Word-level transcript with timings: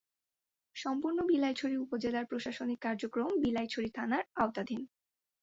সম্পূর্ণ 0.75 1.19
বিলাইছড়ি 1.27 1.75
উপজেলার 1.77 2.25
প্রশাসনিক 2.25 2.79
কার্যক্রম 2.81 3.29
বিলাইছড়ি 3.43 3.89
থানার 3.89 4.23
আওতাধীন। 4.35 4.81